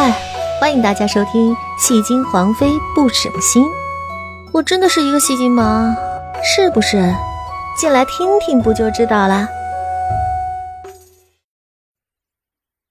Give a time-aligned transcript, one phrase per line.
[0.00, 0.12] 嗨，
[0.60, 3.64] 欢迎大家收听《戏精皇妃不省心》。
[4.52, 5.96] 我真的是一个戏精吗？
[6.40, 7.12] 是不是？
[7.76, 9.48] 进来听听不就知道啦。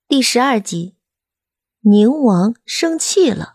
[0.09, 0.97] 第十二集，
[1.79, 3.53] 宁王生气了。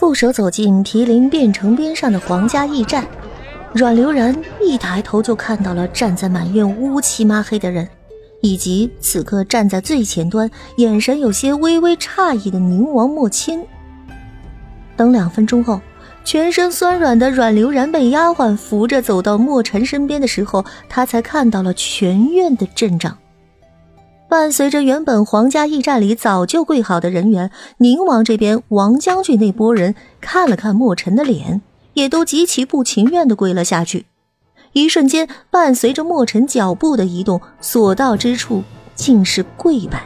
[0.00, 3.06] 副手走进毗邻汴城边上的皇家驿站，
[3.72, 7.88] 阮流然一抬头就看到了站在满院乌漆抹黑的人。
[8.40, 13.64] 以及此刻站在最前端、眼神有些微微诧异的宁王莫钦。
[14.96, 15.80] 等两分钟后，
[16.24, 23.16] 全身酸软的阮流然被丫鬟扶着走到莫尘身边的时候，他才看到了全院的阵仗。
[24.28, 31.62] 伴随着原本皇家驿站里早就跪好的人员，宁王这边王将军那波人看了看莫尘的脸，
[31.94, 34.06] 也都极其不情愿的跪了下去。
[34.72, 38.62] 一瞬间，伴随着墨尘脚步的移动，所到之处
[38.94, 40.02] 尽是跪拜。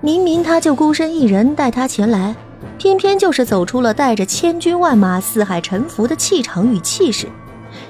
[0.00, 2.34] 明明他就孤身一人带他前来，
[2.78, 7.28] 偏偏就是走出了带着千军万马四海沉浮的气场与气势，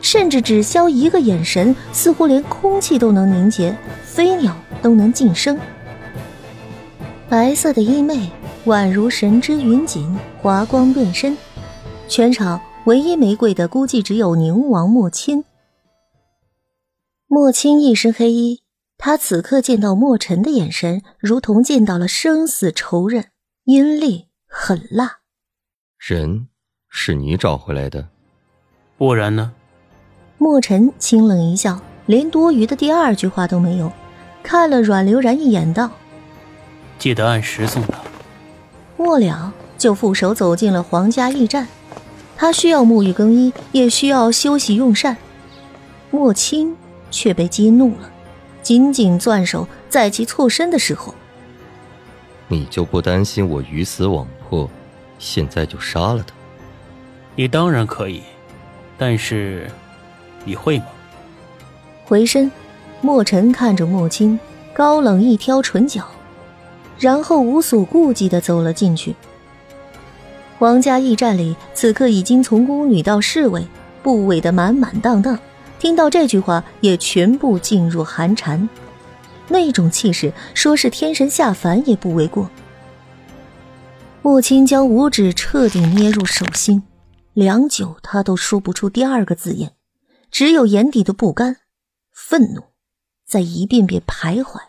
[0.01, 5.57] 甚至只消一个眼神，似乎连空气都能凝结，飞鸟都能晋升。
[7.29, 8.29] 白色的衣袂
[8.67, 11.37] 宛如神之云锦，华光遍身，
[12.09, 12.61] 全场。
[12.85, 15.45] 唯一没跪的，估计只有宁王莫钦。
[17.29, 18.63] 莫钦一身黑衣，
[18.99, 23.31] 他此刻见到莫尘的眼神，如同见到了生死仇人，
[23.65, 25.19] 阴厉狠辣。
[25.97, 26.49] 人
[26.89, 28.09] 是你找回来的，
[28.99, 29.53] 不然呢？
[30.37, 33.93] 莫尘清冷一笑，连多余的第二句话都没有，
[34.43, 35.89] 看了阮流然一眼，道
[36.99, 37.97] ：“记得按时送他。”
[38.99, 41.69] 末了，就负手走进了皇家驿站。
[42.43, 45.17] 他需要沐浴更衣，也需要休息用膳。
[46.11, 46.77] 莫青
[47.09, 48.11] 却被激怒了，
[48.63, 51.15] 紧紧攥手，在其错身的时候，
[52.49, 54.69] 你就不担心我鱼死网破，
[55.21, 56.35] 现在就杀了他？
[57.37, 58.23] 你当然可以，
[58.99, 59.71] 但是
[60.45, 60.87] 你会吗？
[62.07, 62.51] 回身，
[63.01, 64.37] 莫尘看着莫青，
[64.75, 66.09] 高冷一挑唇角，
[66.99, 69.15] 然后无所顾忌的走了进去。
[70.63, 73.67] 皇家驿站里，此刻已经从宫女到侍卫，
[74.01, 75.37] 部位的满满当当。
[75.81, 78.69] 听到这句话，也全部噤若寒蝉。
[79.49, 82.49] 那种气势，说是天神下凡也不为过。
[84.23, 86.85] 穆青将五指彻底捏入手心，
[87.33, 89.73] 良久，他都说不出第二个字眼，
[90.31, 91.57] 只有眼底的不甘、
[92.13, 92.63] 愤怒，
[93.27, 94.61] 在一遍遍徘徊。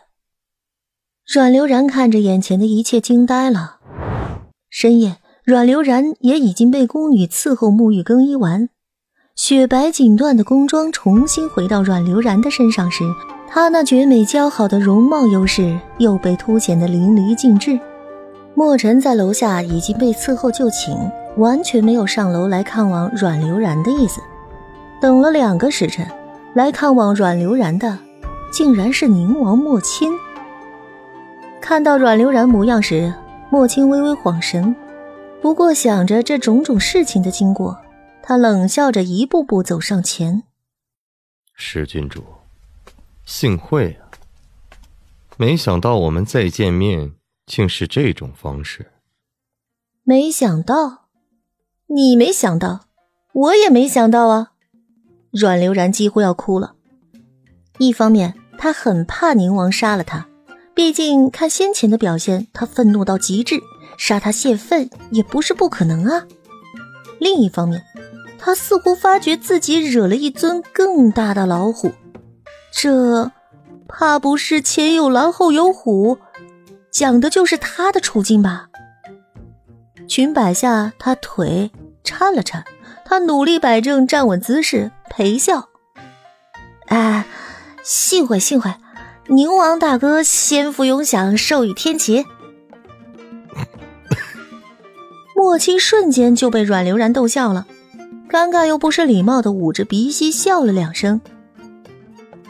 [1.32, 3.78] 阮流然看着眼前的一切，惊呆了。
[4.68, 5.18] 深夜。
[5.44, 8.70] 阮流然也已经被宫女伺候沐浴更衣完，
[9.36, 13.04] 雪白锦缎的宫装重新回到阮流然的身上时，
[13.46, 17.78] 她那绝美姣好的容貌优势又被凸显得淋漓尽致。
[18.54, 20.96] 墨尘在楼下已经被伺候就寝，
[21.36, 24.22] 完全没有上楼来看望阮流然的意思。
[24.98, 26.06] 等了两个时辰，
[26.54, 27.98] 来看望阮流然的，
[28.50, 30.10] 竟然是宁王莫钦。
[31.60, 33.12] 看到阮流然模样时，
[33.50, 34.74] 莫钦微微晃神。
[35.44, 37.78] 不过想着这种种事情的经过，
[38.22, 40.42] 他冷笑着一步步走上前。
[41.52, 42.24] 石郡主，
[43.26, 44.08] 幸会啊！
[45.36, 47.12] 没想到我们再见面
[47.44, 48.90] 竟是这种方式。
[50.02, 51.08] 没想到，
[51.88, 52.86] 你没想到，
[53.34, 54.52] 我也没想到啊！
[55.30, 56.74] 阮流然几乎要哭了。
[57.76, 60.26] 一方面，他很怕宁王杀了他，
[60.72, 63.60] 毕竟看先前的表现，他愤怒到极致。
[63.96, 66.24] 杀他泄愤也不是不可能啊。
[67.18, 67.82] 另一方面，
[68.38, 71.92] 他似乎发觉自己惹了一尊更大的老虎，
[72.72, 73.30] 这
[73.88, 76.18] 怕不是前有狼后有虎，
[76.90, 78.68] 讲的就是他的处境吧？
[80.06, 81.70] 裙摆下，他腿
[82.02, 82.64] 颤了颤，
[83.04, 85.70] 他努力摆正站稳姿势，陪笑
[86.88, 87.24] ：“哎，
[87.82, 88.74] 幸会幸会，
[89.28, 92.26] 宁王大哥先福永享，寿与天齐。”
[95.44, 97.66] 莫七瞬间就被阮流然逗笑了，
[98.30, 101.20] 尴尬又不失礼貌的捂着鼻息笑了两声。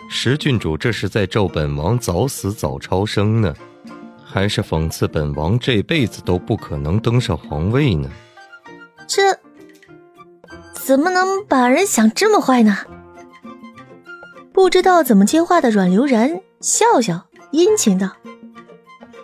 [0.08, 3.52] 石郡主这是在咒本王早死早超生呢，
[4.24, 8.08] 还是讽刺本王这辈子都不可能登上皇位呢？
[9.08, 9.36] 这
[10.72, 12.78] 怎么能把人想这么坏呢？
[14.52, 18.12] 不知道怎么接话的阮流然笑笑，殷勤道：“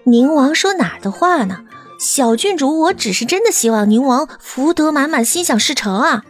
[0.03, 1.61] 宁王说哪儿的话呢？”
[2.01, 6.25] 小郡主，我只是真的希望宁王福德满满，心想事成啊！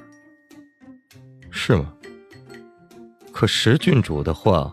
[1.52, 1.92] 是吗？
[3.30, 4.72] 可石郡主的话，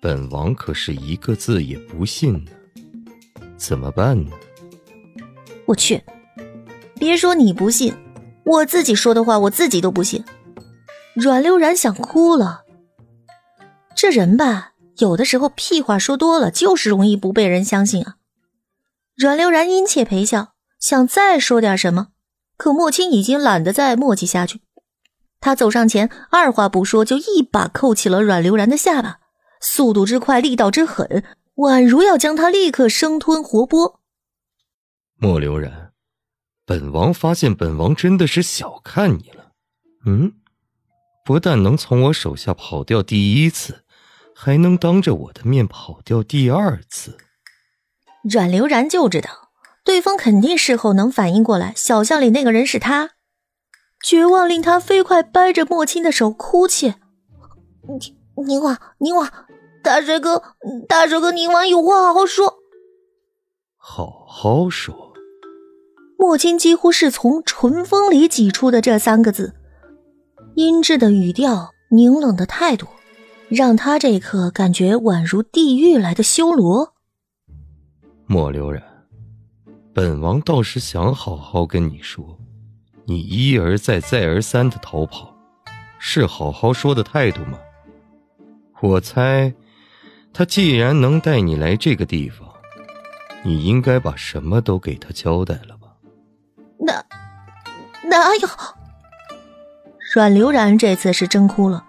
[0.00, 2.50] 本王可是一个字也不信呢。
[3.58, 4.30] 怎么办呢？
[5.66, 6.02] 我去，
[6.94, 7.94] 别说你不信，
[8.46, 10.24] 我自己说的话我自己都不信。
[11.12, 12.62] 阮流然想哭了。
[13.94, 18.15] 这人吧，有的时候屁话说多了，就是容易不被人相信啊。
[19.16, 22.08] 阮流然殷切陪笑，想再说点什么，
[22.58, 24.60] 可莫青已经懒得再磨叽下去。
[25.40, 29.20] 他走上前，二话不说就一把扣起了阮流然的下巴，
[29.60, 31.24] 速度之快，力道之狠。
[31.56, 34.00] 宛如要将他立刻生吞活剥。
[35.16, 35.92] 莫流然，
[36.66, 39.52] 本王发现本王真的是小看你了。
[40.04, 40.34] 嗯，
[41.24, 43.84] 不但能从我手下跑掉第一次，
[44.34, 47.16] 还能当着我的面跑掉第二次。
[48.28, 49.30] 阮流然就知道，
[49.84, 53.10] 对方肯定事后能反应过来，小巷里那个人是他。
[54.02, 56.94] 绝望令他飞快掰着莫青的手哭泣
[57.88, 59.30] ：“宁宁王，宁王。”
[59.82, 60.42] 大帅哥，
[60.88, 62.54] 大帅哥，宁王有话好好说。
[63.76, 65.12] 好好说。
[66.18, 69.54] 莫青几乎是从唇峰里挤出的这三个字，
[70.56, 72.88] 阴质的语调，凝冷的态度，
[73.48, 76.95] 让他这一刻感觉宛如地狱来的修罗。
[78.26, 78.82] 莫流然，
[79.94, 82.38] 本王倒是想好好跟你说，
[83.04, 85.32] 你一而再、再而三的逃跑，
[85.98, 87.58] 是好好说的态度吗？
[88.82, 89.54] 我猜。
[90.32, 92.46] 他既然能带你来这个地方，
[93.42, 95.88] 你应该把什么都给他交代了吧？
[96.78, 96.92] 哪
[98.06, 98.48] 哪有？
[100.12, 101.85] 阮流然这次是真哭了，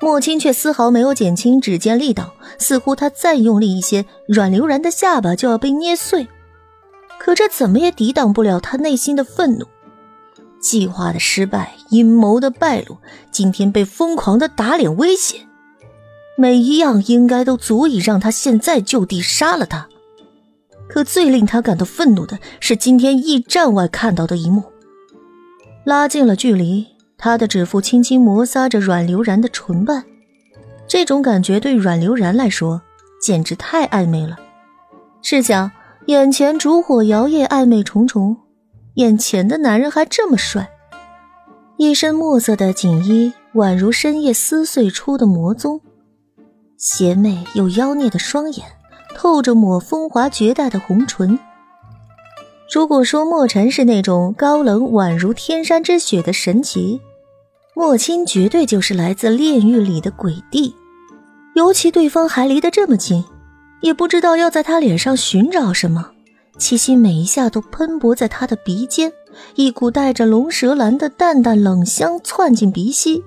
[0.00, 6.26] 莫青却丝毫没有减轻指尖力道，似乎他再用力一些，阮流然的下巴就要被捏碎。
[7.18, 9.66] 可这怎么也抵挡不了他内心的愤怒。
[10.58, 12.96] 计划的失败，阴谋的败露，
[13.30, 15.46] 今天被疯狂的打脸威胁。
[16.36, 19.86] 每一样应该都足以让他现在就地杀了他，
[20.88, 24.62] 可最令他感到愤怒的是今天驿站外看到的一幕。
[25.84, 26.86] 拉近了距离，
[27.22, 30.02] 他的指腹轻轻摩挲着阮流然的唇瓣，
[30.88, 32.80] 这种感觉对阮流然来说
[33.20, 34.38] 简直太暧昧了。
[35.20, 35.70] 试想，
[36.06, 38.38] 眼前烛火摇曳，暧昧重重，
[38.94, 40.70] 眼前的男人还这么帅，
[41.76, 45.78] 一身墨色的锦衣，宛如深夜撕碎出的魔宗。
[46.78, 48.66] 邪魅又妖孽的双眼，
[49.14, 51.38] 透着抹风华绝代的红唇。
[52.72, 56.98] 如果说莫尘是那种高冷宛如天山之雪的神奇，
[57.80, 60.76] 莫青绝对就是来自炼狱里的鬼帝。
[61.54, 63.24] 尤其对方还离得这么近，
[63.80, 66.10] 也不知道要在他脸上寻找什么，
[66.58, 69.10] 气息每一下都喷薄在他的鼻尖，
[69.54, 73.24] 一股带着龙舌兰的淡淡冷香窜进鼻息。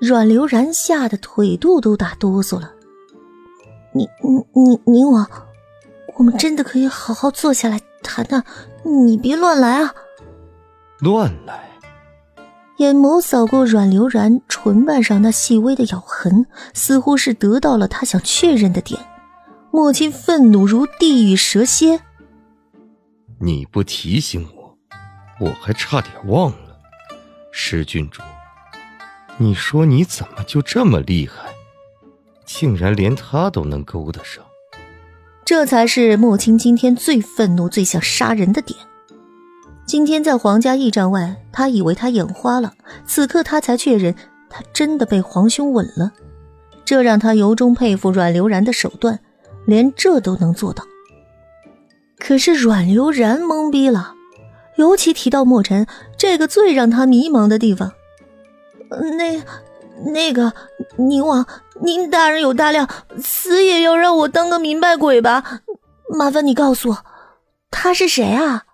[0.00, 2.72] 阮流然吓得腿肚都打哆嗦了。
[3.92, 5.28] 你、你、你、你我，
[6.16, 8.42] 我们真的可以好好坐下来谈谈，
[8.84, 9.94] 你别乱来啊！
[11.00, 11.73] 乱来？
[12.78, 19.00] 眼眸扫过阮流然唇瓣上那细微的咬痕，似乎是得到了他想确认的点。
[19.70, 22.00] 莫青愤怒如地狱蛇蝎。
[23.40, 24.76] 你不提醒我，
[25.40, 26.76] 我还差点忘了，
[27.52, 28.22] 石郡主。
[29.36, 31.52] 你说你怎么就这么厉害，
[32.44, 34.44] 竟然连他都能勾得上？
[35.44, 38.78] 这才是莫青今天最愤怒、最想杀人的点。
[39.86, 42.72] 今天在皇家驿站外，他以为他眼花了，
[43.06, 44.14] 此刻他才确认，
[44.48, 46.12] 他真的被皇兄吻了。
[46.84, 49.20] 这让他由衷佩服阮流然的手段，
[49.66, 50.84] 连这都能做到。
[52.18, 54.14] 可是阮流然懵逼了，
[54.76, 55.86] 尤其提到莫尘，
[56.16, 57.92] 这个最让他迷茫的地方。
[59.18, 59.42] 那，
[60.12, 60.54] 那个
[60.96, 61.46] 宁王，
[61.82, 62.88] 您大人有大量，
[63.18, 65.60] 死也要让我当个明白鬼吧？
[66.08, 67.04] 麻烦你告诉我，
[67.70, 68.64] 他是谁啊？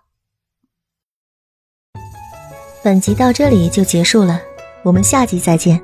[2.83, 4.41] 本集到这里就结束了，
[4.81, 5.79] 我们下集再见。